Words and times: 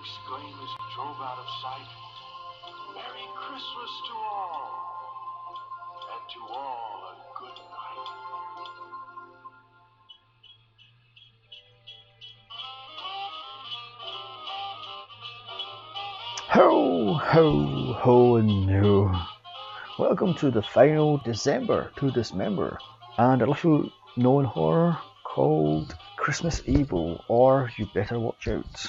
exclaim 0.00 0.54
as 0.62 0.70
he 0.70 0.94
drove 0.94 1.20
out 1.20 1.38
of 1.38 1.46
sight, 1.60 1.90
Merry 2.94 3.26
Christmas 3.36 3.92
to 4.08 4.14
all, 4.14 5.54
and 6.14 6.24
to 6.32 6.40
all 6.54 7.04
a 7.04 7.14
good 7.38 7.58
night. 7.68 8.08
Ho, 16.48 17.14
ho, 17.14 17.92
ho, 17.92 18.36
and 18.36 18.66
no. 18.66 19.14
Welcome 19.98 20.32
to 20.36 20.50
the 20.50 20.62
final 20.62 21.18
December 21.18 21.92
to 21.96 22.10
Dismember 22.10 22.78
and 23.18 23.42
a 23.42 23.46
little 23.46 23.90
known 24.16 24.46
horror 24.46 24.96
called 25.24 25.94
Christmas 26.16 26.62
Evil 26.64 27.22
or 27.28 27.70
You 27.76 27.86
Better 27.92 28.18
Watch 28.18 28.48
Out. 28.48 28.86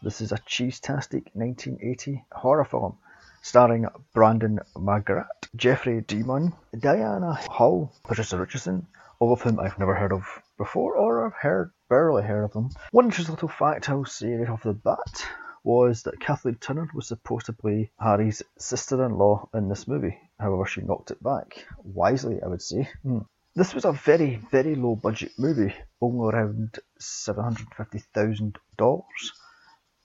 This 0.00 0.20
is 0.20 0.30
a 0.30 0.38
cheese-tastic 0.46 1.30
1980 1.32 2.24
horror 2.30 2.64
film 2.64 2.98
starring 3.42 3.88
Brandon 4.14 4.60
Maggart, 4.76 5.48
Jeffrey 5.56 6.02
DeMunn, 6.02 6.52
Diana 6.78 7.34
Hall, 7.34 7.92
Patricia 8.04 8.38
Richardson, 8.38 8.86
all 9.18 9.32
of 9.32 9.42
whom 9.42 9.58
I've 9.58 9.80
never 9.80 9.96
heard 9.96 10.12
of 10.12 10.22
before 10.56 10.94
or 10.94 11.26
I've 11.26 11.34
heard 11.34 11.72
barely 11.88 12.22
heard 12.22 12.44
of 12.44 12.52
them. 12.52 12.70
One 12.92 13.06
interesting 13.06 13.34
little 13.34 13.48
fact 13.48 13.90
I'll 13.90 14.04
say 14.04 14.34
right 14.34 14.48
off 14.48 14.62
the 14.62 14.72
bat 14.72 15.26
was 15.64 16.04
that 16.04 16.20
Kathleen 16.20 16.54
Turner 16.54 16.88
was 16.94 17.08
supposed 17.08 17.46
to 17.46 17.52
play 17.52 17.90
Harry's 17.98 18.44
sister-in-law 18.56 19.48
in 19.54 19.68
this 19.68 19.88
movie. 19.88 20.16
However, 20.38 20.64
she 20.64 20.82
knocked 20.82 21.10
it 21.10 21.20
back. 21.20 21.66
Wisely, 21.82 22.40
I 22.40 22.46
would 22.46 22.62
say. 22.62 22.88
Hmm. 23.02 23.22
This 23.56 23.74
was 23.74 23.84
a 23.84 23.90
very, 23.90 24.36
very 24.52 24.76
low 24.76 24.94
budget 24.94 25.32
movie, 25.38 25.74
only 26.00 26.32
around 26.32 26.78
$750,000. 27.00 29.02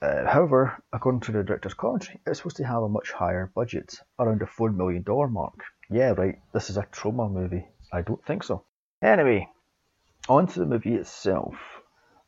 Uh, 0.03 0.29
however, 0.29 0.83
according 0.91 1.21
to 1.21 1.31
the 1.31 1.41
director's 1.45 1.73
commentary, 1.73 2.19
it's 2.27 2.39
supposed 2.39 2.57
to 2.57 2.65
have 2.65 2.83
a 2.83 2.89
much 2.89 3.13
higher 3.13 3.49
budget, 3.55 4.01
around 4.19 4.41
the 4.41 4.45
$4 4.45 4.75
million 4.75 5.01
mark. 5.31 5.63
Yeah, 5.89 6.09
right, 6.09 6.39
this 6.51 6.69
is 6.69 6.75
a 6.75 6.83
Troma 6.83 7.31
movie. 7.31 7.65
I 7.89 8.01
don't 8.01 8.21
think 8.25 8.43
so. 8.43 8.65
Anyway, 9.01 9.47
on 10.27 10.47
to 10.47 10.59
the 10.59 10.65
movie 10.65 10.95
itself. 10.95 11.55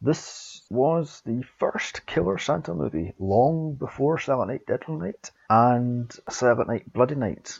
This 0.02 0.66
was 0.70 1.22
the 1.26 1.44
first 1.60 2.06
Killer 2.06 2.38
Santa 2.38 2.74
movie, 2.74 3.14
long 3.20 3.74
before 3.74 4.20
Silent 4.20 4.52
Night, 4.52 4.66
Deadly 4.66 4.96
Night, 4.96 5.32
and 5.50 6.10
Silent 6.30 6.70
Night, 6.70 6.94
Bloody 6.94 7.16
Night, 7.16 7.60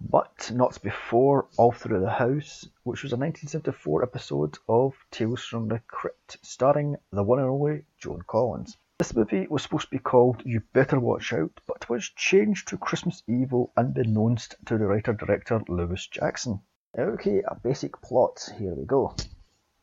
but 0.00 0.50
not 0.52 0.82
before 0.82 1.46
All 1.56 1.70
Through 1.70 2.00
the 2.00 2.10
House, 2.10 2.66
which 2.82 3.04
was 3.04 3.12
a 3.12 3.16
1974 3.16 4.02
episode 4.02 4.58
of 4.68 4.94
Tales 5.12 5.44
from 5.44 5.68
the 5.68 5.78
Crypt, 5.86 6.38
starring 6.42 6.96
the 7.12 7.22
one 7.22 7.38
and 7.38 7.48
only 7.48 7.84
Joan 8.00 8.22
Collins. 8.26 8.76
This 8.98 9.14
movie 9.14 9.46
was 9.46 9.62
supposed 9.62 9.88
to 9.88 9.90
be 9.90 9.98
called 9.98 10.42
You 10.46 10.62
Better 10.72 10.98
Watch 10.98 11.34
Out, 11.34 11.60
but 11.66 11.90
was 11.90 12.08
changed 12.08 12.68
to 12.68 12.78
Christmas 12.78 13.22
Evil 13.28 13.70
unbeknownst 13.76 14.54
to 14.64 14.78
the 14.78 14.86
writer-director 14.86 15.60
Lewis 15.68 16.06
Jackson. 16.06 16.62
Okay, 16.96 17.42
a 17.42 17.54
basic 17.56 18.00
plot, 18.00 18.48
here 18.56 18.74
we 18.74 18.86
go. 18.86 19.14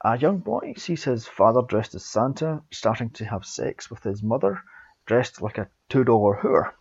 A 0.03 0.17
young 0.17 0.39
boy 0.39 0.73
sees 0.77 1.03
his 1.03 1.27
father 1.27 1.61
dressed 1.61 1.93
as 1.93 2.03
Santa 2.03 2.63
starting 2.71 3.11
to 3.11 3.25
have 3.25 3.45
sex 3.45 3.91
with 3.91 4.01
his 4.01 4.23
mother 4.23 4.63
dressed 5.05 5.43
like 5.43 5.59
a 5.59 5.69
$2 5.91 6.41
whore. 6.41 6.73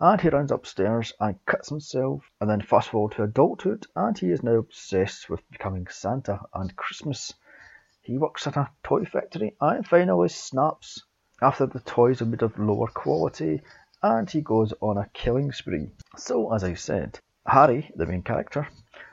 And 0.00 0.22
he 0.22 0.30
runs 0.30 0.50
upstairs 0.50 1.12
and 1.20 1.44
cuts 1.44 1.68
himself, 1.68 2.24
and 2.40 2.48
then 2.48 2.62
fast 2.62 2.88
forward 2.88 3.12
to 3.12 3.24
adulthood, 3.24 3.86
and 3.94 4.16
he 4.16 4.30
is 4.30 4.42
now 4.42 4.54
obsessed 4.54 5.28
with 5.28 5.46
becoming 5.50 5.86
Santa 5.88 6.40
and 6.54 6.74
Christmas. 6.76 7.34
He 8.00 8.16
works 8.16 8.46
at 8.46 8.56
a 8.56 8.70
toy 8.82 9.04
factory 9.04 9.54
and 9.60 9.86
finally 9.86 10.30
snaps 10.30 11.04
after 11.40 11.66
the 11.66 11.80
toys 11.80 12.20
are 12.20 12.26
made 12.26 12.42
of 12.42 12.58
lower 12.58 12.88
quality, 12.88 13.62
and 14.02 14.30
he 14.30 14.40
goes 14.40 14.72
on 14.80 14.96
a 14.96 15.08
killing 15.12 15.52
spree. 15.52 15.90
So, 16.16 16.52
as 16.52 16.64
I 16.64 16.74
said, 16.74 17.20
Harry, 17.46 17.90
the 17.94 18.06
main 18.06 18.22
character, 18.22 18.68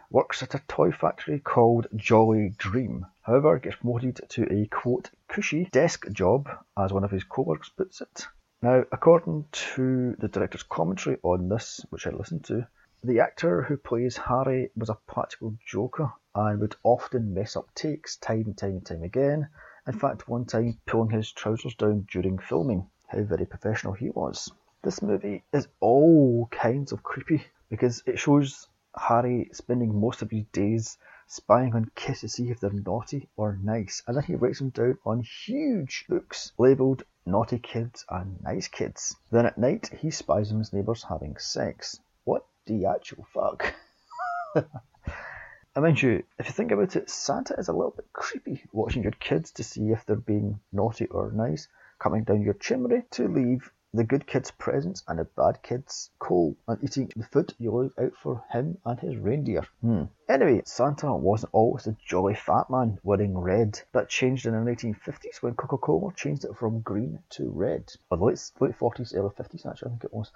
works 0.09 0.44
at 0.44 0.55
a 0.55 0.61
toy 0.67 0.91
factory 0.91 1.39
called 1.39 1.88
Jolly 1.95 2.53
Dream. 2.57 3.05
However, 3.22 3.59
gets 3.59 3.77
promoted 3.77 4.22
to 4.29 4.51
a 4.53 4.67
quote 4.67 5.09
cushy 5.27 5.66
desk 5.66 6.09
job, 6.11 6.47
as 6.77 6.94
one 6.94 7.03
of 7.03 7.11
his 7.11 7.23
co-workers 7.23 7.72
puts 7.75 8.01
it. 8.01 8.28
Now, 8.61 8.83
according 8.91 9.45
to 9.51 10.16
the 10.17 10.28
director's 10.28 10.63
commentary 10.63 11.17
on 11.23 11.49
this, 11.49 11.85
which 11.89 12.07
I 12.07 12.11
listened 12.11 12.45
to, 12.45 12.67
the 13.03 13.19
actor 13.19 13.61
who 13.61 13.78
plays 13.78 14.17
Harry 14.17 14.72
was 14.75 14.89
a 14.89 14.97
practical 15.07 15.55
joker 15.66 16.11
and 16.33 16.59
would 16.59 16.75
often 16.83 17.33
mess 17.33 17.55
up 17.55 17.73
takes 17.75 18.17
time 18.17 18.45
and 18.45 18.57
time 18.57 18.72
and 18.72 18.85
time 18.85 19.03
again. 19.03 19.49
In 19.88 19.94
fact, 19.94 20.28
one 20.28 20.46
time 20.46 20.79
pulling 20.88 21.12
his 21.12 21.31
trousers 21.31 21.75
down 21.75 22.07
during 22.12 22.40
filming. 22.40 22.90
How 23.07 23.22
very 23.22 23.46
professional 23.46 23.94
he 23.94 24.09
was. 24.09 24.51
This 24.81 25.01
movie 25.01 25.44
is 25.53 25.68
all 25.79 26.47
kinds 26.47 26.91
of 26.91 27.03
creepy 27.03 27.46
because 27.69 28.01
it 28.07 28.18
shows 28.18 28.68
Harry 28.96 29.50
spending 29.53 30.00
most 30.00 30.23
of 30.23 30.31
his 30.31 30.46
days 30.46 30.97
spying 31.28 31.75
on 31.75 31.91
kids 31.94 32.22
to 32.22 32.29
see 32.29 32.50
if 32.50 32.59
they're 32.59 32.72
naughty 32.72 33.29
or 33.38 33.59
nice, 33.62 34.01
and 34.07 34.18
then 34.18 34.23
he 34.23 34.35
writes 34.35 34.57
them 34.57 34.69
down 34.69 34.97
on 35.06 35.22
huge 35.22 36.06
books 36.09 36.52
labelled 36.57 37.03
naughty 37.25 37.59
kids 37.59 38.06
and 38.09 38.41
nice 38.41 38.67
kids. 38.67 39.16
Then 39.29 39.46
at 39.46 39.57
night 39.57 39.90
he 40.00 40.09
spies 40.09 40.52
on 40.52 40.59
his 40.59 40.73
neighbours 40.73 41.03
having 41.03 41.38
sex. 41.38 42.00
What 42.23 42.46
the 42.66 42.85
actual 42.85 43.25
fuck? 43.25 43.75
I 45.77 45.81
mind 45.81 46.01
you, 46.01 46.23
if 46.39 46.45
you 46.45 46.53
think 46.53 46.71
about 46.71 46.95
it, 46.95 47.09
Santa 47.09 47.53
is 47.59 47.67
a 47.67 47.73
little 47.73 47.91
bit 47.91 48.07
creepy 48.13 48.63
watching 48.71 49.03
your 49.03 49.11
kids 49.11 49.51
to 49.51 49.63
see 49.63 49.91
if 49.91 50.05
they're 50.05 50.15
being 50.15 50.61
naughty 50.71 51.05
or 51.07 51.31
nice, 51.31 51.67
coming 51.99 52.23
down 52.23 52.43
your 52.43 52.53
chimney 52.53 53.03
to 53.11 53.27
leave 53.27 53.69
the 53.93 54.05
good 54.05 54.25
kids 54.25 54.51
presents 54.51 55.03
and 55.07 55.19
the 55.19 55.23
bad 55.23 55.61
kids 55.63 56.11
coal 56.19 56.55
and 56.67 56.83
eating 56.83 57.11
the 57.15 57.25
food 57.25 57.53
you 57.57 57.71
leave 57.71 57.93
out 57.97 58.13
for 58.15 58.43
him 58.51 58.77
and 58.85 58.99
his 58.99 59.17
reindeer. 59.17 59.65
Hmm. 59.81 60.03
Anyway, 60.29 60.61
Santa 60.65 61.13
wasn't 61.13 61.53
always 61.53 61.87
a 61.87 61.97
jolly 62.05 62.35
fat 62.35 62.69
man 62.69 62.99
wearing 63.03 63.37
red. 63.37 63.79
That 63.91 64.09
changed 64.09 64.45
in 64.45 64.53
the 64.53 64.71
1950s 64.71 65.41
when 65.41 65.55
Coca-Cola 65.55 66.13
changed 66.13 66.45
it 66.45 66.55
from 66.57 66.81
green 66.81 67.19
to 67.31 67.49
red. 67.49 67.91
Or 68.09 68.17
the 68.17 68.23
late, 68.23 68.51
late 68.59 68.77
40s, 68.77 69.15
early 69.15 69.29
50s 69.29 69.65
actually, 69.65 69.87
I 69.87 69.91
think 69.91 70.03
it 70.05 70.13
was. 70.13 70.31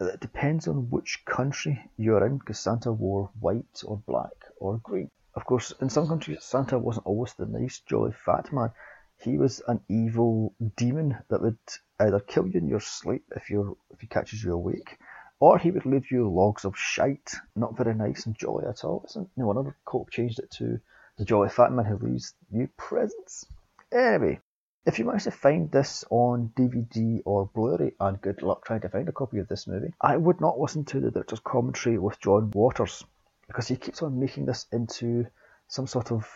It 0.00 0.20
depends 0.20 0.66
on 0.66 0.90
which 0.90 1.24
country 1.24 1.90
you're 1.96 2.24
in 2.26 2.38
because 2.38 2.58
Santa 2.58 2.92
wore 2.92 3.30
white 3.38 3.82
or 3.84 3.98
black 3.98 4.32
or 4.58 4.78
green. 4.78 5.10
Of 5.34 5.44
course, 5.46 5.72
in 5.80 5.88
some 5.88 6.08
countries, 6.08 6.44
Santa 6.44 6.78
wasn't 6.78 7.06
always 7.06 7.34
the 7.34 7.46
nice, 7.46 7.80
jolly 7.80 8.12
fat 8.12 8.52
man. 8.52 8.70
He 9.18 9.38
was 9.38 9.62
an 9.68 9.80
evil 9.88 10.54
demon 10.76 11.18
that 11.28 11.40
would 11.40 11.58
either 12.00 12.20
kill 12.20 12.48
you 12.48 12.58
in 12.58 12.68
your 12.68 12.80
sleep 12.80 13.24
if 13.36 13.48
you're 13.50 13.76
if 13.90 14.00
he 14.00 14.06
catches 14.06 14.42
you 14.42 14.52
awake, 14.52 14.98
or 15.38 15.58
he 15.58 15.70
would 15.70 15.86
leave 15.86 16.10
you 16.10 16.28
logs 16.28 16.64
of 16.64 16.76
shite, 16.76 17.34
not 17.54 17.76
very 17.76 17.94
nice 17.94 18.26
and 18.26 18.36
jolly 18.36 18.66
at 18.66 18.84
all. 18.84 19.04
Isn't 19.08 19.30
no 19.36 19.50
another 19.50 19.76
cult 19.86 20.10
changed 20.10 20.38
it 20.38 20.50
to 20.58 20.80
the 21.18 21.24
jolly 21.24 21.48
fat 21.48 21.72
man 21.72 21.84
who 21.84 21.98
leaves 21.98 22.34
you 22.50 22.68
presents. 22.76 23.46
Anyway, 23.92 24.40
if 24.84 24.98
you 24.98 25.04
manage 25.04 25.24
to 25.24 25.30
find 25.30 25.70
this 25.70 26.04
on 26.10 26.52
DVD 26.56 27.20
or 27.24 27.46
Blu-ray, 27.54 27.92
and 28.00 28.20
good 28.20 28.42
luck 28.42 28.64
trying 28.64 28.80
to 28.80 28.88
find 28.88 29.08
a 29.08 29.12
copy 29.12 29.38
of 29.38 29.48
this 29.48 29.66
movie, 29.66 29.94
I 30.00 30.16
would 30.16 30.40
not 30.40 30.58
listen 30.58 30.84
to 30.86 31.00
the 31.00 31.10
director's 31.10 31.40
commentary 31.40 31.98
with 31.98 32.20
John 32.20 32.50
Waters 32.52 33.04
because 33.46 33.68
he 33.68 33.76
keeps 33.76 34.02
on 34.02 34.18
making 34.18 34.46
this 34.46 34.66
into 34.72 35.26
some 35.68 35.86
sort 35.86 36.10
of 36.10 36.28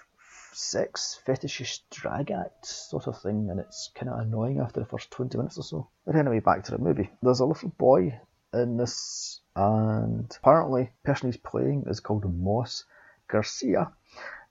sex 0.53 1.21
fetishist 1.27 1.81
drag 1.91 2.31
act 2.31 2.67
sort 2.67 3.09
of 3.09 3.21
thing, 3.21 3.51
and 3.51 3.59
it's 3.59 3.91
kind 3.95 4.11
of 4.11 4.21
annoying 4.21 4.61
after 4.61 4.81
the 4.81 4.87
first 4.87 5.11
20 5.11 5.37
minutes 5.37 5.59
or 5.59 5.63
so. 5.63 5.89
But 6.07 6.17
anyway, 6.17 6.41
back 6.41 6.65
to 6.65 6.71
the 6.71 6.79
movie. 6.79 7.11
There's 7.23 7.41
a 7.41 7.45
little 7.45 7.71
boy 7.71 8.19
in 8.55 8.77
this, 8.77 9.41
and 9.55 10.35
apparently, 10.41 10.93
the 11.03 11.13
person 11.13 11.31
he's 11.31 11.41
playing 11.41 11.85
is 11.89 12.01
called 12.01 12.33
Moss 12.33 12.85
Garcia, 13.29 13.91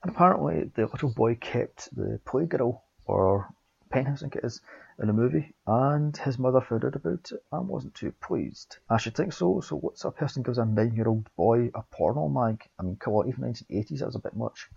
and 0.02 0.14
apparently, 0.14 0.70
the 0.74 0.82
little 0.82 1.12
boy 1.12 1.34
kept 1.36 1.88
the 1.96 2.20
playgirl, 2.26 2.80
or 3.06 3.48
penthouse, 3.90 4.18
I 4.18 4.22
think 4.22 4.36
it 4.36 4.44
is, 4.44 4.60
in 4.98 5.06
the 5.06 5.12
movie, 5.12 5.54
and 5.66 6.16
his 6.16 6.38
mother 6.38 6.60
found 6.60 6.84
out 6.84 6.96
about 6.96 7.32
it 7.32 7.42
and 7.52 7.68
wasn't 7.68 7.94
too 7.94 8.12
pleased. 8.20 8.78
I 8.88 8.96
should 8.96 9.14
think 9.14 9.32
so. 9.32 9.60
So, 9.60 9.76
what's 9.76 10.04
a 10.04 10.10
person 10.10 10.42
gives 10.42 10.58
a 10.58 10.64
nine-year-old 10.64 11.28
boy 11.36 11.70
a 11.74 11.82
porno 11.82 12.28
mag? 12.28 12.62
I 12.78 12.82
mean, 12.82 12.96
come 12.96 13.14
on, 13.14 13.28
even 13.28 13.44
1980s, 13.44 13.98
that 13.98 14.06
was 14.06 14.16
a 14.16 14.20
bit 14.20 14.36
much. 14.36 14.68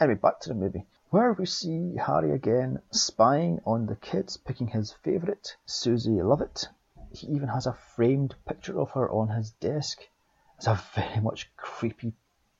Anyway, 0.00 0.18
back 0.20 0.40
to 0.40 0.48
the 0.50 0.54
movie, 0.54 0.84
where 1.10 1.32
we 1.32 1.46
see 1.46 1.96
Harry 1.96 2.32
again 2.32 2.82
spying 2.90 3.60
on 3.64 3.86
the 3.86 3.96
kids, 3.96 4.36
picking 4.36 4.68
his 4.68 4.92
favourite, 4.92 5.56
Susie 5.64 6.22
Lovett. 6.22 6.68
He 7.12 7.28
even 7.28 7.48
has 7.48 7.66
a 7.66 7.72
framed 7.94 8.34
picture 8.46 8.78
of 8.78 8.90
her 8.90 9.10
on 9.10 9.28
his 9.28 9.52
desk. 9.52 10.00
It's 10.58 10.66
a 10.66 10.82
very 10.94 11.20
much 11.20 11.50
creepy 11.56 12.12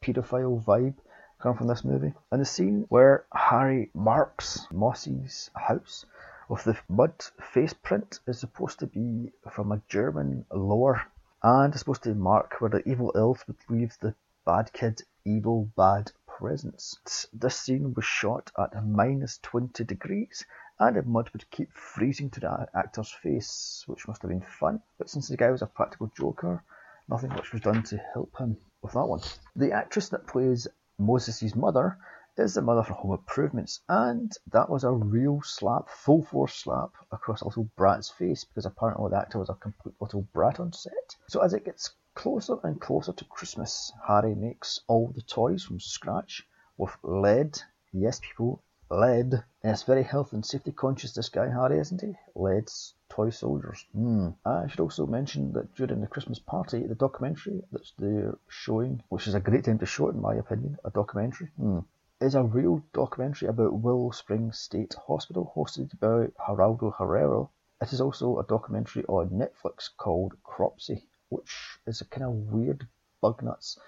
paedophile 0.03 0.65
vibe 0.65 0.97
coming 1.39 1.59
from 1.59 1.67
this 1.67 1.85
movie. 1.85 2.15
And 2.31 2.41
the 2.41 2.47
scene 2.47 2.87
where 2.89 3.27
Harry 3.33 3.91
marks 3.95 4.67
Mossy's 4.71 5.51
house 5.55 6.07
with 6.49 6.65
the 6.65 6.77
mud 6.89 7.13
face 7.53 7.73
print 7.73 8.21
is 8.27 8.39
supposed 8.39 8.79
to 8.79 8.87
be 8.87 9.33
from 9.51 9.73
a 9.73 9.83
German 9.89 10.47
lore 10.53 11.03
and 11.43 11.75
is 11.75 11.81
supposed 11.81 12.05
to 12.05 12.15
mark 12.15 12.61
where 12.61 12.71
the 12.71 12.89
evil 12.89 13.13
elf 13.15 13.45
would 13.47 13.57
leave 13.69 13.97
the 14.01 14.15
bad 14.45 14.73
kid 14.73 15.03
evil 15.25 15.69
bad 15.77 16.11
presence. 16.27 17.27
This 17.33 17.59
scene 17.59 17.95
was 17.95 18.05
shot 18.05 18.53
at 18.59 18.85
minus 18.85 19.39
20 19.39 19.85
degrees 19.85 20.45
and 20.79 20.97
the 20.97 21.03
mud 21.03 21.31
would 21.33 21.51
keep 21.51 21.73
freezing 21.73 22.31
to 22.31 22.41
the 22.41 22.69
actor's 22.75 23.11
face, 23.11 23.83
which 23.87 24.07
must 24.07 24.23
have 24.23 24.31
been 24.31 24.41
fun. 24.43 24.81
But 24.99 25.11
since 25.11 25.29
the 25.29 25.37
guy 25.37 25.51
was 25.51 25.63
a 25.63 25.67
practical 25.67 26.13
joker, 26.17 26.63
nothing 27.09 27.31
much 27.31 27.53
was 27.53 27.63
done 27.63 27.83
to 27.85 27.97
help 28.13 28.37
him 28.39 28.57
with 28.83 28.93
that 28.93 29.07
one. 29.07 29.21
The 29.57 29.73
actress 29.73 30.11
that 30.11 30.27
plays 30.27 30.69
Moses' 30.99 31.55
mother 31.55 31.99
is 32.39 32.55
the 32.55 32.63
mother 32.63 32.83
from 32.83 32.97
Home 32.97 33.13
Improvements, 33.13 33.81
and 33.89 34.33
that 34.51 34.71
was 34.71 34.83
a 34.83 34.91
real 34.91 35.43
slap, 35.43 35.89
full 35.89 36.25
force 36.25 36.55
slap 36.55 36.91
across 37.13 37.43
a 37.43 37.47
little 37.47 37.69
brat's 37.77 38.09
face 38.11 38.45
because 38.45 38.65
apparently 38.65 39.11
the 39.11 39.19
actor 39.19 39.39
was 39.39 39.51
a 39.51 39.55
complete 39.55 39.95
little 40.01 40.23
brat 40.33 40.59
on 40.59 40.73
set. 40.73 41.17
So 41.29 41.41
as 41.41 41.53
it 41.53 41.65
gets 41.65 41.95
closer 42.15 42.57
and 42.63 42.81
closer 42.81 43.13
to 43.13 43.25
Christmas, 43.27 43.93
Harry 44.07 44.35
makes 44.35 44.81
all 44.87 45.13
the 45.15 45.23
toys 45.23 45.65
from 45.65 45.81
scratch 45.81 46.49
with 46.79 46.97
lead. 47.03 47.61
Yes, 47.93 48.21
people, 48.21 48.63
And 48.89 49.43
it's 49.65 49.83
very 49.83 50.05
health 50.05 50.33
and 50.33 50.47
safety 50.47 50.71
conscious, 50.71 51.13
this 51.13 51.29
guy, 51.29 51.49
Harry, 51.49 51.81
isn't 51.81 52.03
he? 52.03 52.15
Lead's 52.37 52.95
toy 53.09 53.31
soldiers. 53.31 53.85
Mm. 53.97 54.37
I 54.45 54.69
should 54.69 54.79
also 54.79 55.07
mention 55.07 55.53
that 55.55 55.75
during 55.75 56.01
the 56.01 56.07
Christmas 56.07 56.39
party, 56.39 56.87
the 56.87 56.95
documentary 56.95 57.65
that 57.73 57.91
they're 57.99 58.39
showing, 58.49 59.03
which 59.09 59.27
is 59.27 59.35
a 59.35 59.41
great 59.41 59.65
time 59.65 59.81
to 59.81 59.87
show 59.87 60.09
it 60.09 60.15
in 60.15 60.21
my 60.21 60.37
opinion, 60.37 60.79
a 60.85 60.91
documentary, 60.91 61.51
mm, 61.61 61.85
is 62.21 62.37
a 62.37 62.45
real 62.45 62.81
documentary 62.93 63.49
about 63.49 63.81
Willow 63.81 64.13
Springs 64.13 64.61
State 64.61 64.95
Hospital 65.09 65.53
hosted 65.57 65.99
by 65.99 66.29
Geraldo 66.47 66.95
Rivera. 67.01 67.49
It 67.81 67.93
is 67.93 68.01
also 68.01 68.39
a 68.39 68.45
documentary 68.45 69.05
on 69.07 69.31
Netflix 69.31 69.91
called 69.97 70.37
Cropsy, 70.45 71.03
which 71.29 71.81
is 71.89 72.01
a 72.01 72.05
kind 72.05 72.27
of 72.27 72.53
weird 72.53 72.87
bug 73.21 73.43
nuts 73.43 73.81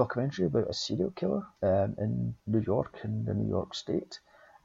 documentary 0.00 0.46
about 0.46 0.70
a 0.70 0.72
serial 0.72 1.10
killer 1.10 1.46
um, 1.62 1.94
in 1.98 2.34
New 2.46 2.60
York, 2.60 2.98
in 3.04 3.26
the 3.26 3.34
New 3.34 3.46
York 3.46 3.74
State. 3.74 4.18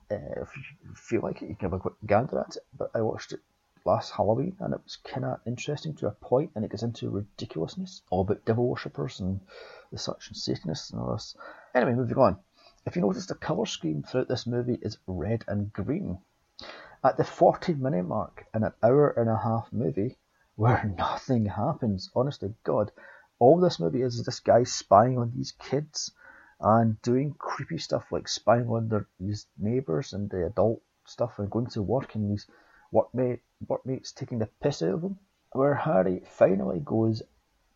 Uh, 0.10 0.42
if 0.42 0.50
you 0.56 0.96
feel 0.96 1.22
like 1.22 1.42
it, 1.42 1.50
you 1.50 1.56
can 1.56 1.70
have 1.70 1.74
a 1.74 1.80
quick 1.80 1.96
gander 2.06 2.40
at 2.40 2.56
it. 2.56 2.64
But 2.78 2.92
I 2.96 3.02
watched 3.02 3.34
it 3.34 3.42
last 3.84 4.14
Halloween 4.14 4.56
and 4.62 4.74
it 4.74 4.80
was 4.82 4.96
kind 4.96 5.26
of 5.26 5.42
interesting 5.46 5.94
to 5.96 6.08
a 6.08 6.12
point 6.12 6.52
and 6.56 6.64
it 6.64 6.72
gets 6.72 6.84
into 6.84 7.10
ridiculousness, 7.10 8.02
all 8.10 8.22
about 8.22 8.46
devil 8.46 8.66
worshippers 8.66 9.20
and 9.20 9.42
the 9.92 9.98
such 9.98 10.30
and 10.30 10.38
Satanists 10.38 10.92
and 10.92 11.02
all 11.02 11.12
this. 11.12 11.36
Anyway, 11.74 11.96
moving 11.96 12.18
on. 12.18 12.38
If 12.86 12.96
you 12.96 13.02
notice, 13.02 13.26
the 13.26 13.36
colour 13.36 13.66
scheme 13.66 14.04
throughout 14.04 14.30
this 14.30 14.48
movie 14.48 14.80
is 14.82 15.00
red 15.06 15.44
and 15.50 15.74
green. 15.74 16.20
At 17.04 17.18
the 17.18 17.26
40 17.26 17.74
minute 17.74 18.06
mark 18.06 18.46
in 18.54 18.64
an 18.64 18.74
hour 18.82 19.10
and 19.10 19.30
a 19.30 19.38
half 19.38 19.74
movie, 19.74 20.18
where 20.56 20.94
nothing 20.98 21.46
happens, 21.46 22.10
honest 22.16 22.40
to 22.40 22.54
God, 22.64 22.94
all 23.40 23.60
this 23.60 23.80
movie 23.80 24.02
is 24.02 24.16
is 24.16 24.26
this 24.26 24.40
guy 24.40 24.64
spying 24.64 25.18
on 25.18 25.32
these 25.36 25.52
kids 25.54 26.12
and 26.60 27.02
doing 27.02 27.36
creepy 27.38 27.78
stuff 27.78 28.12
like 28.12 28.28
spying 28.28 28.68
on 28.70 28.88
their 28.88 29.08
his 29.20 29.46
neighbours 29.58 30.14
and 30.14 30.30
the 30.30 30.46
adult 30.46 30.82
stuff 31.06 31.40
and 31.40 31.52
going 31.52 31.68
to 31.68 31.82
work 31.82 32.16
and 32.16 32.32
these 32.32 32.48
workmate 32.94 33.42
workmates 33.68 34.12
taking 34.12 34.40
the 34.40 34.50
piss 34.62 34.82
out 34.82 34.94
of 34.94 35.04
him. 35.04 35.20
Where 35.52 35.76
Harry 35.76 36.24
finally 36.26 36.80
goes 36.80 37.22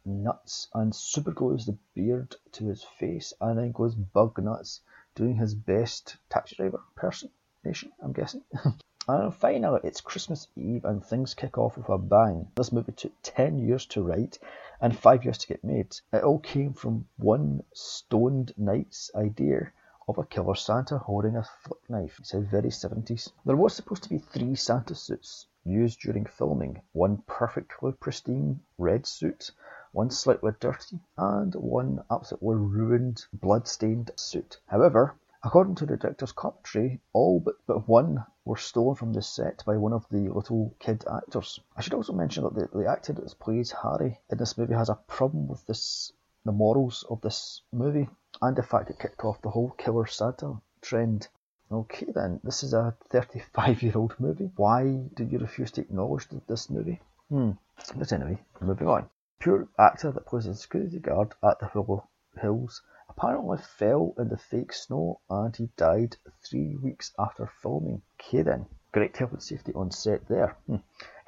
nuts 0.06 0.68
and 0.74 0.96
super 0.96 1.32
glues 1.32 1.66
the 1.66 1.78
beard 1.94 2.36
to 2.54 2.68
his 2.68 2.84
face 2.84 3.34
and 3.42 3.58
then 3.58 3.72
goes 3.72 3.96
bug 3.96 4.42
nuts 4.42 4.82
doing 5.16 5.36
his 5.36 5.54
best 5.54 6.18
taxi 6.30 6.56
driver 6.56 6.82
impersonation, 6.90 7.92
I'm 8.02 8.14
guessing. 8.14 8.44
and 9.08 9.34
finally, 9.34 9.82
it's 9.84 10.02
Christmas 10.02 10.48
Eve 10.56 10.86
and 10.86 11.04
things 11.04 11.34
kick 11.34 11.58
off 11.58 11.78
with 11.78 11.90
a 11.90 11.98
bang. 11.98 12.48
This 12.56 12.72
movie 12.72 12.94
took 12.94 13.14
10 13.24 13.60
years 13.60 13.86
to 13.88 14.04
write 14.04 14.40
and 14.82 14.98
5 14.98 15.24
years 15.24 15.38
to 15.40 15.48
get 15.48 15.64
made. 15.64 15.96
It 16.14 16.24
all 16.24 16.40
came 16.40 16.74
from 16.74 17.06
one 17.18 17.64
stoned 17.74 18.54
night's 18.58 19.12
idea 19.16 19.72
of 20.08 20.18
a 20.18 20.26
killer 20.26 20.56
Santa 20.56 20.98
holding 20.98 21.36
a 21.36 21.44
flick 21.64 21.88
knife. 21.90 22.18
It's 22.20 22.34
a 22.34 22.40
very 22.40 22.70
70s. 22.70 23.32
There 23.46 23.56
was 23.56 23.76
supposed 23.76 24.04
to 24.04 24.10
be 24.10 24.18
three 24.18 24.56
Santa 24.56 24.96
suits 24.96 25.46
used 25.64 26.00
during 26.00 26.26
filming. 26.26 26.82
One 26.94 27.22
perfectly 27.28 27.92
pristine 27.92 28.62
red 28.78 29.06
suit, 29.06 29.52
one 29.92 30.10
slightly 30.10 30.52
dirty, 30.60 31.00
and 31.18 31.54
one 31.54 32.04
absolutely 32.10 32.56
ruined, 32.56 33.26
blood-stained 33.34 34.12
suit. 34.16 34.60
However, 34.66 35.16
according 35.44 35.76
to 35.76 35.86
the 35.86 35.98
director's 35.98 36.32
commentary, 36.32 37.00
all 37.14 37.40
but, 37.40 37.56
but 37.66 37.88
one 37.88 38.26
were 38.46 38.58
stolen 38.58 38.96
from 38.96 39.14
the 39.14 39.22
set 39.22 39.64
by 39.66 39.78
one 39.78 39.94
of 39.94 40.06
the 40.10 40.30
little 40.30 40.76
kid 40.80 41.04
actors. 41.12 41.60
I 41.78 41.82
should 41.82 41.94
also 41.94 42.14
mention 42.14 42.44
that 42.44 42.56
the, 42.56 42.68
the 42.78 42.90
actor 42.90 43.14
that 43.14 43.40
plays 43.40 43.72
Harry 43.72 44.20
in 44.30 44.38
this 44.38 44.58
movie 44.58 44.74
has 44.74 44.90
a 44.90 45.00
problem 45.08 45.48
with 45.48 45.66
this 45.66 46.12
the 46.46 46.52
morals 46.52 47.04
of 47.10 47.22
this 47.22 47.62
movie 47.72 48.10
and 48.42 48.56
the 48.56 48.64
fact 48.64 48.90
it 48.90 49.00
kicked 49.00 49.24
off 49.24 49.42
the 49.42 49.50
whole 49.50 49.72
killer 49.78 50.08
Santa 50.08 50.62
trend. 50.82 51.28
Okay 51.72 52.08
then, 52.14 52.40
this 52.44 52.64
is 52.64 52.74
a 52.74 52.96
35 53.10 53.84
year 53.84 53.94
old 53.96 54.16
movie. 54.20 54.50
Why 54.56 54.84
do 55.14 55.24
you 55.24 55.38
refuse 55.38 55.72
to 55.72 55.82
acknowledge 55.82 56.28
this 56.48 56.70
movie? 56.70 57.00
Hmm. 57.30 57.52
But 57.96 58.12
anyway, 58.12 58.42
moving 58.62 58.88
on 58.88 59.10
pure 59.40 59.70
actor 59.80 60.12
that 60.12 60.26
plays 60.26 60.46
a 60.46 60.54
security 60.54 61.00
guard 61.00 61.34
at 61.42 61.60
the 61.60 61.72
Willow 61.74 62.06
Hills 62.42 62.82
apparently 63.20 63.58
fell 63.58 64.14
in 64.18 64.30
the 64.30 64.38
fake 64.38 64.72
snow 64.72 65.20
and 65.30 65.54
he 65.54 65.68
died 65.76 66.16
three 66.42 66.78
weeks 66.78 67.12
after 67.20 67.52
filming. 67.62 68.02
Okay 68.18 68.44
then, 68.44 68.66
great 68.94 69.16
health 69.18 69.34
and 69.34 69.44
safety 69.44 69.74
on 69.74 69.92
set 69.92 70.26
there. 70.30 70.56
Hmm. 70.68 70.78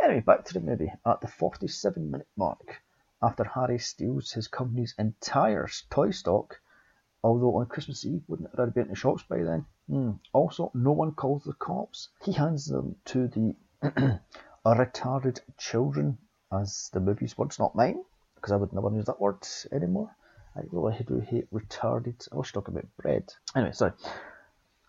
Anyway, 0.01 0.21
back 0.21 0.45
to 0.45 0.53
the 0.53 0.61
movie. 0.61 0.93
At 1.05 1.19
the 1.19 1.27
47 1.27 2.09
minute 2.09 2.29
mark, 2.37 2.81
after 3.21 3.43
Harry 3.43 3.77
steals 3.77 4.31
his 4.31 4.47
company's 4.47 4.95
entire 4.97 5.67
toy 5.89 6.11
stock, 6.11 6.61
although 7.25 7.57
on 7.57 7.65
Christmas 7.65 8.05
Eve 8.05 8.23
wouldn't 8.29 8.49
it 8.53 8.57
already 8.57 8.71
been 8.71 8.83
in 8.83 8.91
the 8.91 8.95
shops 8.95 9.23
by 9.23 9.43
then? 9.43 9.65
Hmm. 9.89 10.11
Also, 10.31 10.71
no 10.73 10.93
one 10.93 11.11
calls 11.11 11.43
the 11.43 11.53
cops. 11.53 12.07
He 12.23 12.31
hands 12.31 12.67
them 12.67 12.95
to 13.07 13.27
the 13.27 13.53
retarded 14.65 15.41
children 15.57 16.17
as 16.53 16.89
the 16.93 17.01
movie's 17.01 17.37
words, 17.37 17.59
not 17.59 17.75
mine, 17.75 18.01
because 18.35 18.53
I 18.53 18.55
would 18.55 18.71
never 18.71 18.89
use 18.95 19.07
that 19.07 19.19
word 19.19 19.45
anymore. 19.73 20.15
I 20.55 20.61
really 20.71 20.97
do 21.07 21.17
oh, 21.17 21.21
hate 21.21 21.49
retarded. 21.51 22.27
I 22.31 22.35
was 22.35 22.51
talking 22.51 22.73
about 22.73 22.97
bread. 22.97 23.33
Anyway, 23.55 23.71
sorry. 23.71 23.93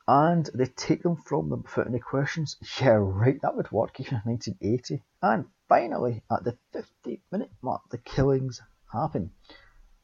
And 0.08 0.50
they 0.54 0.66
take 0.66 1.02
them 1.02 1.16
from 1.16 1.50
them 1.50 1.62
without 1.62 1.86
any 1.86 2.00
questions. 2.00 2.56
Yeah, 2.80 2.98
right, 3.00 3.40
that 3.42 3.54
would 3.54 3.70
work 3.70 4.00
even 4.00 4.14
in 4.14 4.32
1980. 4.32 5.02
And 5.22 5.46
finally, 5.68 6.22
at 6.30 6.42
the 6.42 6.58
50 6.72 7.22
minute 7.30 7.50
mark, 7.62 7.82
the 7.90 7.98
killings 7.98 8.60
happen. 8.92 9.30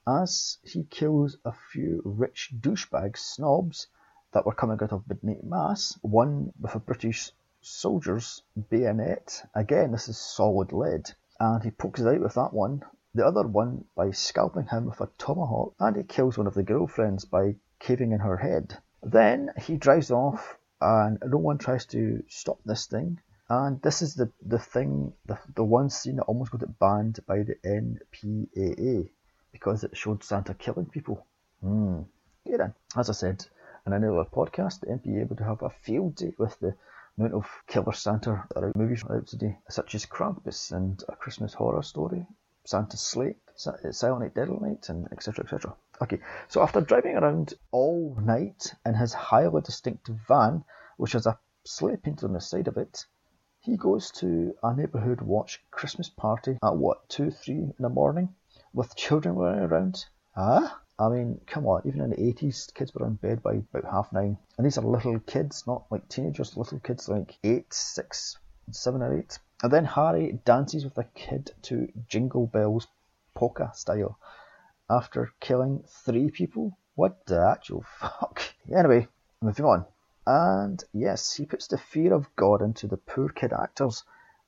As 0.06 0.58
he 0.62 0.84
kills 0.84 1.36
a 1.44 1.52
few 1.52 2.02
rich 2.04 2.52
douchebag 2.60 3.16
snobs 3.18 3.88
that 4.32 4.46
were 4.46 4.54
coming 4.54 4.78
out 4.80 4.92
of 4.92 5.08
midnight 5.08 5.42
mass, 5.42 5.98
one 6.02 6.52
with 6.60 6.74
a 6.74 6.78
British 6.78 7.32
soldier's 7.60 8.42
bayonet. 8.70 9.42
Again, 9.54 9.90
this 9.90 10.08
is 10.08 10.16
solid 10.18 10.72
lead 10.72 11.10
and 11.40 11.62
he 11.62 11.70
pokes 11.70 12.00
it 12.00 12.06
out 12.06 12.20
with 12.20 12.34
that 12.34 12.52
one. 12.52 12.82
The 13.18 13.26
other 13.26 13.48
one 13.48 13.84
by 13.96 14.12
scalping 14.12 14.66
him 14.66 14.84
with 14.84 15.00
a 15.00 15.10
tomahawk, 15.18 15.74
and 15.80 15.96
he 15.96 16.04
kills 16.04 16.38
one 16.38 16.46
of 16.46 16.54
the 16.54 16.62
girlfriends 16.62 17.24
by 17.24 17.56
caving 17.80 18.12
in 18.12 18.20
her 18.20 18.36
head. 18.36 18.78
Then 19.02 19.50
he 19.60 19.76
drives 19.76 20.12
off, 20.12 20.56
and 20.80 21.18
no 21.26 21.38
one 21.38 21.58
tries 21.58 21.84
to 21.86 22.22
stop 22.28 22.60
this 22.64 22.86
thing. 22.86 23.18
And 23.48 23.82
this 23.82 24.02
is 24.02 24.14
the, 24.14 24.30
the 24.40 24.60
thing, 24.60 25.14
the, 25.26 25.36
the 25.56 25.64
one 25.64 25.90
scene 25.90 26.14
that 26.14 26.26
almost 26.26 26.52
got 26.52 26.62
it 26.62 26.78
banned 26.78 27.18
by 27.26 27.42
the 27.42 27.56
MPAA 27.64 29.10
because 29.50 29.82
it 29.82 29.96
showed 29.96 30.22
Santa 30.22 30.54
killing 30.54 30.86
people. 30.86 31.26
Hmm. 31.60 32.02
Yeah, 32.44 32.58
then. 32.58 32.74
As 32.96 33.10
I 33.10 33.14
said 33.14 33.44
in 33.84 33.94
another 33.94 34.26
podcast, 34.26 34.78
the 34.78 34.86
MPAA 34.86 35.28
would 35.28 35.40
have 35.40 35.62
a 35.62 35.70
field 35.70 36.14
day 36.14 36.34
with 36.38 36.56
the 36.60 36.76
amount 37.18 37.34
of 37.34 37.50
killer 37.66 37.94
Santa 37.94 38.44
that 38.54 38.62
are 38.62 38.72
movies 38.76 39.02
out 39.10 39.26
today, 39.26 39.58
such 39.68 39.96
as 39.96 40.06
Krampus 40.06 40.70
and 40.70 41.02
A 41.08 41.16
Christmas 41.16 41.54
Horror 41.54 41.82
Story, 41.82 42.24
Santa's 42.68 43.00
Slay, 43.00 43.34
Silent 43.56 44.20
Night, 44.20 44.34
Deadly 44.34 44.58
Night, 44.60 44.90
and 44.90 45.10
etc. 45.10 45.42
etc. 45.42 45.74
Okay, 46.02 46.20
so 46.48 46.60
after 46.60 46.82
driving 46.82 47.16
around 47.16 47.54
all 47.70 48.14
night 48.20 48.74
in 48.84 48.92
his 48.92 49.14
highly 49.14 49.62
distinctive 49.62 50.16
van, 50.28 50.62
which 50.98 51.12
has 51.12 51.24
a 51.24 51.38
sleigh 51.64 51.96
painted 51.96 52.26
on 52.26 52.34
the 52.34 52.42
side 52.42 52.68
of 52.68 52.76
it, 52.76 53.06
he 53.60 53.78
goes 53.78 54.10
to 54.10 54.54
a 54.62 54.76
neighbourhood 54.76 55.22
watch 55.22 55.64
Christmas 55.70 56.10
party 56.10 56.58
at 56.62 56.76
what, 56.76 57.08
2, 57.08 57.30
3 57.30 57.54
in 57.54 57.74
the 57.78 57.88
morning, 57.88 58.34
with 58.74 58.94
children 58.94 59.36
running 59.36 59.64
around. 59.64 60.04
Ah? 60.36 60.78
I 60.98 61.08
mean, 61.08 61.40
come 61.46 61.66
on, 61.66 61.80
even 61.86 62.02
in 62.02 62.10
the 62.10 62.16
80s, 62.16 62.74
kids 62.74 62.92
were 62.92 63.06
in 63.06 63.14
bed 63.14 63.42
by 63.42 63.62
about 63.72 63.90
half 63.90 64.12
nine. 64.12 64.36
And 64.58 64.66
these 64.66 64.76
are 64.76 64.84
little 64.84 65.20
kids, 65.20 65.66
not 65.66 65.86
like 65.90 66.06
teenagers, 66.10 66.54
little 66.54 66.80
kids 66.80 67.08
like 67.08 67.38
eight, 67.42 67.72
six, 67.72 68.36
seven 68.70 69.00
or 69.00 69.18
eight. 69.18 69.38
And 69.62 69.72
then 69.72 69.84
Harry 69.84 70.38
dances 70.44 70.84
with 70.84 70.96
a 70.98 71.04
kid 71.14 71.50
to 71.62 71.92
Jingle 72.08 72.46
Bells 72.46 72.86
polka 73.34 73.72
style 73.74 74.18
after 74.88 75.32
killing 75.40 75.84
three 75.86 76.30
people. 76.30 76.76
What 76.94 77.26
the 77.26 77.40
actual 77.40 77.84
fuck? 77.98 78.42
Anyway, 78.72 79.08
moving 79.40 79.64
on. 79.64 79.84
And 80.26 80.82
yes, 80.92 81.34
he 81.34 81.46
puts 81.46 81.66
the 81.66 81.78
fear 81.78 82.12
of 82.12 82.34
God 82.36 82.62
into 82.62 82.86
the 82.86 82.98
poor 82.98 83.30
kid 83.30 83.52
actors, 83.52 84.04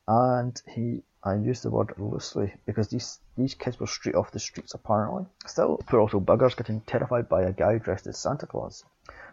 and 0.07 0.61
he 0.67 1.03
I 1.23 1.35
use 1.35 1.61
the 1.61 1.71
word 1.71 1.93
loosely 1.99 2.55
because 2.65 2.89
these 2.89 3.21
these 3.37 3.55
kids 3.55 3.79
were 3.79 3.87
straight 3.87 4.15
off 4.15 4.31
the 4.31 4.39
streets 4.39 4.75
apparently. 4.75 5.27
Still, 5.47 5.79
poor 5.87 6.03
little 6.03 6.21
buggers 6.21 6.57
getting 6.57 6.81
terrified 6.83 7.29
by 7.29 7.43
a 7.43 7.53
guy 7.53 7.79
dressed 7.79 8.07
as 8.07 8.19
Santa 8.19 8.47
Claus. 8.47 8.85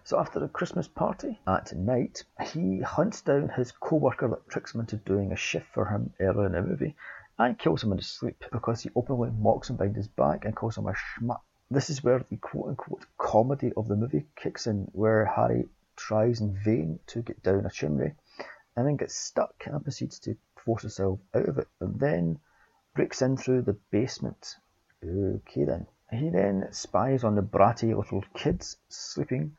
So 0.07 0.17
after 0.17 0.39
the 0.39 0.47
Christmas 0.47 0.87
party 0.87 1.37
at 1.45 1.73
night, 1.73 2.23
he 2.41 2.79
hunts 2.79 3.19
down 3.19 3.49
his 3.49 3.73
co-worker 3.73 4.29
that 4.29 4.47
tricks 4.47 4.73
him 4.73 4.79
into 4.79 4.95
doing 4.95 5.33
a 5.33 5.35
shift 5.35 5.67
for 5.73 5.83
him 5.83 6.13
earlier 6.21 6.45
in 6.45 6.53
the 6.53 6.61
movie 6.61 6.95
and 7.37 7.59
kills 7.59 7.83
him 7.83 7.91
in 7.91 7.97
his 7.97 8.07
sleep 8.07 8.41
because 8.49 8.81
he 8.81 8.89
openly 8.95 9.31
mocks 9.31 9.69
him 9.69 9.75
behind 9.75 9.97
his 9.97 10.07
back 10.07 10.45
and 10.45 10.55
calls 10.55 10.77
him 10.77 10.87
a 10.87 10.93
schmuck. 10.93 11.41
This 11.69 11.89
is 11.89 12.05
where 12.05 12.19
the 12.19 12.37
quote 12.37 12.69
unquote 12.69 13.05
comedy 13.17 13.73
of 13.75 13.89
the 13.89 13.97
movie 13.97 14.25
kicks 14.37 14.65
in, 14.65 14.89
where 14.93 15.25
Harry 15.25 15.67
tries 15.97 16.39
in 16.39 16.55
vain 16.55 16.99
to 17.07 17.21
get 17.21 17.43
down 17.43 17.65
a 17.65 17.69
chimney 17.69 18.13
and 18.77 18.87
then 18.87 18.95
gets 18.95 19.13
stuck 19.13 19.65
and 19.65 19.83
proceeds 19.83 20.19
to 20.19 20.37
force 20.55 20.83
himself 20.83 21.19
out 21.33 21.49
of 21.49 21.57
it 21.57 21.67
and 21.81 21.99
then 21.99 22.39
breaks 22.95 23.21
in 23.21 23.35
through 23.35 23.63
the 23.63 23.77
basement. 23.91 24.55
Okay 25.03 25.65
then. 25.65 25.85
He 26.09 26.29
then 26.29 26.69
spies 26.71 27.25
on 27.25 27.35
the 27.35 27.41
bratty 27.41 27.93
little 27.93 28.23
kids 28.33 28.77
sleeping 28.87 29.57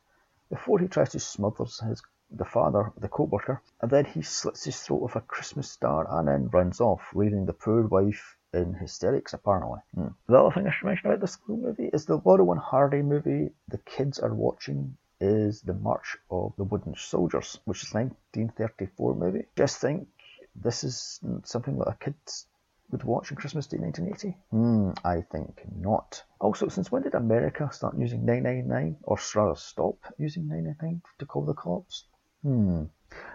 before 0.49 0.79
he 0.79 0.87
tries 0.87 1.09
to 1.11 1.19
smother 1.19 1.65
his 1.65 2.01
the 2.31 2.45
father, 2.45 2.91
the 2.97 3.07
co-worker, 3.07 3.61
and 3.81 3.89
then 3.89 4.05
he 4.05 4.21
slits 4.21 4.63
his 4.63 4.79
throat 4.81 5.01
with 5.01 5.15
a 5.15 5.21
Christmas 5.21 5.69
star 5.69 6.05
and 6.19 6.27
then 6.27 6.49
runs 6.49 6.79
off, 6.79 7.01
leaving 7.15 7.45
the 7.45 7.53
poor 7.53 7.87
wife 7.87 8.37
in 8.53 8.73
hysterics, 8.73 9.33
apparently. 9.33 9.79
Hmm. 9.95 10.07
The 10.27 10.37
other 10.37 10.53
thing 10.53 10.67
I 10.67 10.71
should 10.71 10.85
mention 10.85 11.07
about 11.07 11.21
this 11.21 11.37
movie 11.47 11.89
is 11.91 12.05
the 12.05 12.21
Laurel 12.23 12.51
and 12.51 12.61
Hardy 12.61 13.01
movie 13.01 13.51
the 13.67 13.79
kids 13.79 14.19
are 14.19 14.33
watching 14.33 14.97
is 15.19 15.61
The 15.61 15.73
March 15.73 16.17
of 16.31 16.53
the 16.57 16.63
Wooden 16.63 16.95
Soldiers, 16.95 17.59
which 17.65 17.83
is 17.83 17.91
a 17.93 17.97
1934 17.97 19.15
movie. 19.15 19.45
Just 19.55 19.77
think 19.81 20.07
this 20.55 20.83
is 20.83 21.19
something 21.43 21.77
that 21.79 21.89
a 21.89 21.97
kids 21.99 22.47
would 22.91 23.03
watch 23.03 23.31
on 23.31 23.37
Christmas 23.37 23.67
Day 23.67 23.77
1980? 23.77 24.37
Hmm, 24.51 24.91
I 25.05 25.21
think 25.21 25.61
not. 25.75 26.23
Also, 26.39 26.67
since 26.67 26.91
when 26.91 27.03
did 27.03 27.15
America 27.15 27.69
start 27.71 27.97
using 27.97 28.25
999, 28.25 28.97
or 29.03 29.17
rather 29.35 29.55
stop 29.55 29.97
using 30.17 30.47
999 30.47 31.01
to 31.19 31.25
call 31.25 31.45
the 31.45 31.53
cops? 31.53 32.05
Hmm. 32.43 32.85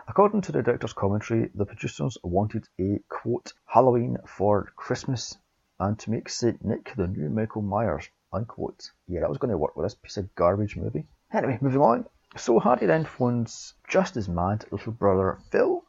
According 0.09 0.43
to 0.43 0.53
the 0.53 0.63
director's 0.63 0.93
commentary, 0.93 1.51
the 1.55 1.67
producers 1.67 2.17
wanted 2.23 2.69
a 2.81 3.01
quote 3.09 3.53
Halloween 3.67 4.19
for 4.27 4.73
Christmas 4.77 5.37
and 5.81 5.99
to 5.99 6.11
make 6.11 6.29
Saint 6.29 6.65
Nick 6.65 6.95
the 6.97 7.07
new 7.09 7.29
Michael 7.29 7.63
Myers 7.63 8.09
unquote. 8.35 8.91
Yeah, 9.07 9.21
that 9.21 9.29
was 9.29 9.39
going 9.39 9.51
to 9.51 9.59
work 9.59 9.77
with 9.77 9.87
this 9.87 9.95
piece 9.95 10.17
of 10.17 10.35
garbage 10.35 10.77
movie. 10.77 11.07
Anyway, 11.33 11.59
moving 11.61 11.81
on. 11.81 12.05
So 12.37 12.59
Harry 12.59 12.87
then 12.87 13.05
phones 13.05 13.75
just 13.89 14.17
as 14.17 14.29
mad 14.29 14.65
little 14.71 14.93
brother 14.93 15.39
Phil 15.51 15.85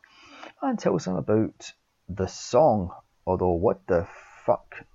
and 0.61 0.77
tells 0.77 1.07
him 1.07 1.15
about 1.15 1.73
the 2.07 2.27
song 2.27 2.91
Although, 3.27 3.53
what 3.53 3.87
the 3.87 4.07
fuck? 4.45 4.85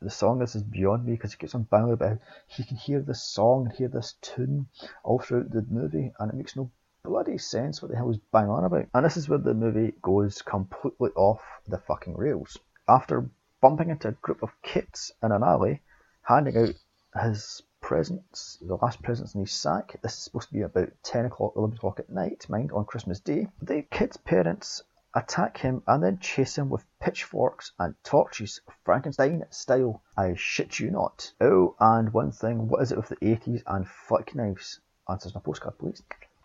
The 0.00 0.10
song 0.10 0.40
is, 0.40 0.54
is 0.54 0.62
beyond 0.62 1.04
me 1.04 1.12
because 1.12 1.32
he 1.32 1.38
keeps 1.38 1.54
on 1.54 1.64
banging 1.64 1.92
about 1.92 2.18
he 2.46 2.64
can 2.64 2.76
hear 2.76 3.00
this 3.00 3.22
song 3.22 3.66
and 3.66 3.74
hear 3.76 3.88
this 3.88 4.14
tune 4.22 4.68
all 5.04 5.18
throughout 5.18 5.50
the 5.50 5.62
movie, 5.68 6.12
and 6.18 6.30
it 6.30 6.36
makes 6.36 6.56
no 6.56 6.70
bloody 7.02 7.38
sense 7.38 7.82
what 7.82 7.90
the 7.90 7.96
hell 7.96 8.10
he's 8.10 8.20
banging 8.32 8.50
on 8.50 8.64
about. 8.64 8.86
And 8.94 9.04
this 9.04 9.16
is 9.16 9.28
where 9.28 9.38
the 9.38 9.54
movie 9.54 9.92
goes 10.02 10.42
completely 10.42 11.10
off 11.16 11.42
the 11.68 11.78
fucking 11.78 12.16
rails. 12.16 12.56
After 12.88 13.28
bumping 13.60 13.90
into 13.90 14.08
a 14.08 14.12
group 14.12 14.42
of 14.42 14.62
kids 14.62 15.12
in 15.22 15.32
an 15.32 15.42
alley, 15.42 15.82
handing 16.22 16.56
out 16.56 16.74
his 17.22 17.62
presents, 17.80 18.58
the 18.60 18.76
last 18.76 19.02
presents 19.02 19.34
in 19.34 19.40
his 19.42 19.52
sack. 19.52 19.98
This 20.02 20.14
is 20.14 20.24
supposed 20.24 20.48
to 20.48 20.54
be 20.54 20.62
about 20.62 20.92
10 21.02 21.26
o'clock, 21.26 21.52
11 21.56 21.76
o'clock 21.76 22.00
at 22.00 22.10
night, 22.10 22.46
mind, 22.48 22.72
on 22.72 22.84
Christmas 22.84 23.20
Day. 23.20 23.48
The 23.60 23.82
kids' 23.82 24.16
parents 24.16 24.82
attack 25.16 25.56
him 25.56 25.82
and 25.86 26.04
then 26.04 26.18
chase 26.18 26.58
him 26.58 26.68
with 26.68 26.84
pitchforks 27.00 27.72
and 27.78 27.94
torches, 28.04 28.60
Frankenstein 28.84 29.42
style. 29.48 30.02
I 30.14 30.34
shit 30.36 30.78
you 30.78 30.90
not. 30.90 31.32
Oh, 31.40 31.74
and 31.80 32.12
one 32.12 32.32
thing, 32.32 32.68
what 32.68 32.82
is 32.82 32.92
it 32.92 32.98
with 32.98 33.08
the 33.08 33.16
80s 33.16 33.62
and 33.66 33.88
flick 33.88 34.34
knives? 34.34 34.78
Answers 35.08 35.34
my 35.34 35.40
postcard, 35.40 35.78
please. 35.78 36.02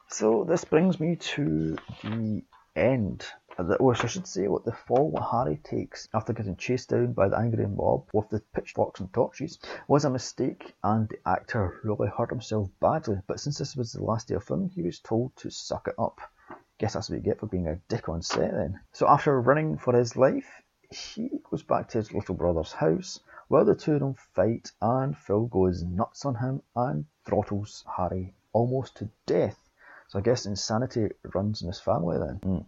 So 0.07 0.45
this 0.45 0.63
brings 0.63 1.01
me 1.01 1.17
to 1.17 1.75
the 2.03 2.43
end. 2.75 3.25
Or 3.57 3.75
oh, 3.79 3.89
I 3.91 4.07
should 4.07 4.25
say, 4.25 4.47
what 4.47 4.63
the 4.63 4.71
fall 4.71 5.11
that 5.11 5.27
Harry 5.29 5.59
takes 5.61 6.07
after 6.13 6.31
getting 6.31 6.55
chased 6.55 6.89
down 6.89 7.11
by 7.11 7.27
the 7.27 7.37
angry 7.37 7.67
mob 7.67 8.07
with 8.13 8.29
the 8.29 8.39
pitchforks 8.55 9.01
and 9.01 9.11
torches 9.11 9.59
was 9.89 10.05
a 10.05 10.09
mistake, 10.09 10.73
and 10.81 11.09
the 11.09 11.19
actor 11.27 11.81
really 11.83 12.07
hurt 12.07 12.29
himself 12.29 12.69
badly. 12.79 13.17
But 13.27 13.41
since 13.41 13.57
this 13.57 13.75
was 13.75 13.91
the 13.91 14.03
last 14.03 14.29
day 14.29 14.35
of 14.35 14.45
filming, 14.45 14.69
he 14.69 14.81
was 14.81 14.99
told 14.99 15.35
to 15.37 15.49
suck 15.49 15.89
it 15.89 15.95
up. 15.99 16.21
Guess 16.81 16.95
that's 16.95 17.11
what 17.11 17.17
you 17.17 17.21
get 17.21 17.39
for 17.39 17.45
being 17.45 17.67
a 17.67 17.75
dick 17.89 18.09
on 18.09 18.23
set 18.23 18.53
then. 18.53 18.79
So 18.91 19.07
after 19.07 19.39
running 19.39 19.77
for 19.77 19.93
his 19.95 20.17
life, 20.17 20.63
he 20.89 21.29
goes 21.51 21.61
back 21.61 21.89
to 21.89 21.99
his 21.99 22.11
little 22.11 22.33
brother's 22.33 22.71
house 22.71 23.19
where 23.49 23.63
the 23.63 23.75
two 23.75 23.93
of 23.93 23.99
them 23.99 24.15
fight 24.33 24.71
and 24.81 25.15
Phil 25.15 25.45
goes 25.45 25.83
nuts 25.83 26.25
on 26.25 26.33
him 26.33 26.63
and 26.75 27.05
throttles 27.23 27.85
Harry 27.97 28.33
almost 28.51 28.97
to 28.97 29.09
death. 29.27 29.69
So 30.07 30.17
I 30.17 30.23
guess 30.23 30.47
insanity 30.47 31.09
runs 31.35 31.61
in 31.61 31.67
his 31.67 31.79
family 31.79 32.17
then. 32.17 32.39
Mm. 32.39 32.65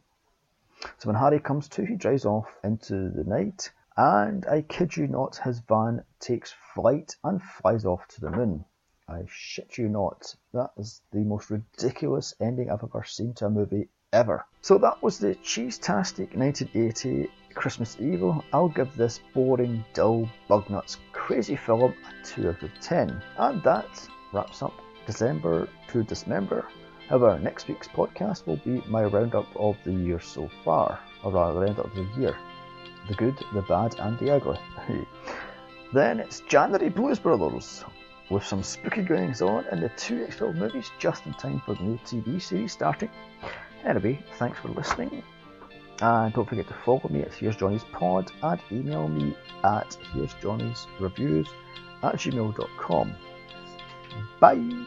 So 1.00 1.10
when 1.10 1.16
Harry 1.16 1.40
comes 1.40 1.68
to, 1.70 1.84
he 1.84 1.96
drives 1.96 2.24
off 2.24 2.56
into 2.64 3.10
the 3.10 3.24
night 3.24 3.72
and 3.98 4.46
I 4.46 4.62
kid 4.62 4.96
you 4.96 5.08
not, 5.08 5.38
his 5.38 5.58
van 5.58 6.04
takes 6.20 6.54
flight 6.76 7.16
and 7.24 7.42
flies 7.42 7.84
off 7.84 8.08
to 8.10 8.22
the 8.22 8.30
moon. 8.30 8.64
I 9.08 9.24
shit 9.28 9.80
you 9.80 9.90
not. 9.90 10.36
That 10.54 10.72
is 10.78 11.02
the 11.12 11.24
most 11.24 11.50
ridiculous 11.50 12.36
ending 12.40 12.70
I've 12.70 12.84
ever 12.84 13.04
seen 13.04 13.34
to 13.34 13.48
a 13.48 13.50
movie 13.50 13.90
ever. 14.14 14.46
So 14.62 14.78
that 14.78 15.02
was 15.04 15.18
the 15.18 15.36
Cheese-tastic 15.36 16.36
1980 16.36 17.30
Christmas 17.54 17.98
Evil. 18.00 18.44
I'll 18.54 18.70
give 18.70 18.96
this 18.96 19.20
boring, 19.34 19.84
dull, 19.94 20.30
bug 20.48 20.70
nuts, 20.70 20.98
crazy 21.12 21.56
film 21.56 21.94
a 21.94 22.26
2 22.26 22.50
out 22.50 22.64
of 22.64 22.72
10. 22.80 23.22
And 23.38 23.64
that 23.64 24.08
wraps 24.32 24.62
up 24.62 24.74
December 25.06 25.68
to 25.90 26.04
Dismember. 26.04 26.66
However, 27.10 27.38
next 27.40 27.68
week's 27.68 27.88
podcast 27.88 28.48
will 28.48 28.58
be 28.58 28.82
my 28.88 29.04
roundup 29.04 29.48
of 29.56 29.76
the 29.84 29.92
year 29.92 30.20
so 30.20 30.50
far, 30.64 31.00
or 31.24 31.32
rather, 31.32 31.54
the 31.54 31.66
roundup 31.66 31.86
of 31.86 31.96
the 31.96 32.22
year. 32.22 32.38
The 33.10 33.16
good, 33.16 33.38
the 33.54 33.62
bad, 33.64 33.96
and 34.00 34.18
the 34.20 34.34
ugly. 34.34 34.60
then 35.94 36.20
it's 36.20 36.40
January 36.48 36.90
Blues 36.90 37.20
Brothers, 37.20 37.84
with 38.30 38.46
some 38.46 38.64
spooky 38.64 39.02
goings 39.04 39.42
on 39.42 39.66
and 39.66 39.84
the 39.84 39.90
two 39.90 40.24
extra 40.24 40.52
movies 40.54 40.92
just 40.98 41.26
in 41.26 41.34
time 41.34 41.62
for 41.66 41.76
the 41.76 41.84
new 41.84 41.98
TV 42.00 42.42
series 42.42 42.72
starting. 42.72 43.10
Anyway, 43.86 44.20
thanks 44.38 44.60
for 44.60 44.70
listening. 44.70 45.24
And 46.02 46.34
don't 46.34 46.48
forget 46.48 46.68
to 46.68 46.74
follow 46.86 47.08
me 47.10 47.22
at 47.22 47.34
Here's 47.34 47.56
Johnny's 47.56 47.84
Pod 47.92 48.32
and 48.42 48.60
email 48.72 49.08
me 49.08 49.36
at 49.64 49.98
Here's 50.14 50.34
Johnny's 50.36 50.88
Reviews 51.00 51.48
at 52.02 52.16
gmail.com. 52.16 53.16
Bye! 54.40 54.86